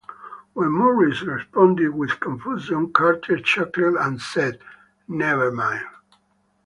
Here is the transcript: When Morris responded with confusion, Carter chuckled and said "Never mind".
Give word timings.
When 0.53 0.71
Morris 0.71 1.21
responded 1.21 1.89
with 1.89 2.19
confusion, 2.19 2.91
Carter 2.91 3.37
chuckled 3.37 3.97
and 3.97 4.19
said 4.19 4.57
"Never 5.07 5.51
mind". 5.51 5.85